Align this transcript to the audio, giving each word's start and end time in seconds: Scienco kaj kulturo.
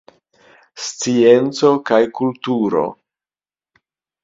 Scienco 0.85 1.71
kaj 1.91 2.01
kulturo. 2.21 2.85